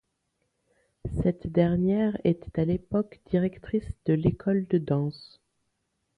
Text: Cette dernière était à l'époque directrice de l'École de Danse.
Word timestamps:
Cette 1.21 1.45
dernière 1.45 2.17
était 2.23 2.59
à 2.59 2.65
l'époque 2.65 3.19
directrice 3.29 3.85
de 4.07 4.13
l'École 4.13 4.65
de 4.65 4.79
Danse. 4.79 5.39